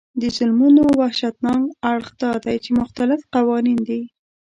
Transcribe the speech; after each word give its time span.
د 0.21 0.23
ظلمونو 0.35 0.83
وحشتناک 1.01 1.63
اړخ 1.91 2.07
دا 2.21 2.31
دی 2.45 2.55
چې 2.63 2.69
مختلف 2.81 3.21
قوانین 3.35 3.79
دي. 3.87 4.01